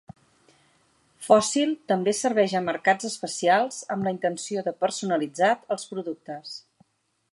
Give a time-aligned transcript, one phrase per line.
[1.25, 6.57] Fossil també serveix a mercats especials amb la intenció de personalitzat els productes.